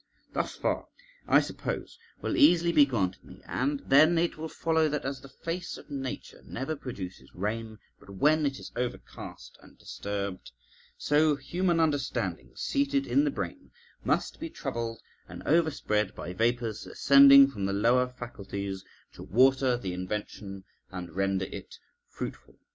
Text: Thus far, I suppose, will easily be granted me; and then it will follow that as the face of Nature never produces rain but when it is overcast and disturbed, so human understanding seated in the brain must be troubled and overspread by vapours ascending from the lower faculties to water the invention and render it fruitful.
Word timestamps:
Thus 0.33 0.55
far, 0.55 0.87
I 1.27 1.41
suppose, 1.41 1.99
will 2.23 2.35
easily 2.35 2.71
be 2.71 2.87
granted 2.87 3.23
me; 3.23 3.43
and 3.45 3.81
then 3.81 4.17
it 4.17 4.35
will 4.35 4.49
follow 4.49 4.89
that 4.89 5.05
as 5.05 5.21
the 5.21 5.29
face 5.29 5.77
of 5.77 5.91
Nature 5.91 6.41
never 6.43 6.75
produces 6.75 7.29
rain 7.35 7.77
but 7.99 8.09
when 8.09 8.43
it 8.47 8.57
is 8.57 8.71
overcast 8.75 9.59
and 9.61 9.77
disturbed, 9.77 10.53
so 10.97 11.35
human 11.35 11.79
understanding 11.79 12.49
seated 12.55 13.05
in 13.05 13.25
the 13.25 13.29
brain 13.29 13.69
must 14.03 14.39
be 14.39 14.49
troubled 14.49 15.03
and 15.27 15.43
overspread 15.45 16.15
by 16.15 16.33
vapours 16.33 16.87
ascending 16.87 17.51
from 17.51 17.67
the 17.67 17.71
lower 17.71 18.07
faculties 18.07 18.83
to 19.13 19.21
water 19.21 19.77
the 19.77 19.93
invention 19.93 20.63
and 20.89 21.15
render 21.15 21.45
it 21.45 21.77
fruitful. 22.07 22.57